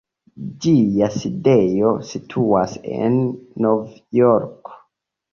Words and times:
Ĝia 0.61 1.09
sidejo 1.15 1.91
situas 2.11 2.73
en 2.93 3.19
Novjorko. 3.65 4.73